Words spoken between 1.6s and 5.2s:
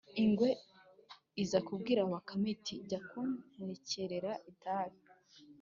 kubwira bakame iti «jya kuntekerera itabi.